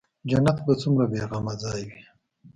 [0.29, 2.01] جنت به څومره بې غمه ځاى وي.